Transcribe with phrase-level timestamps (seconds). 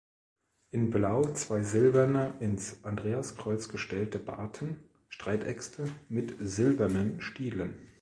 [0.71, 7.75] In Blau zwei silberne ins Andreaskreuz gestellte Barten (Streitäxte) mit silbernen Stielen.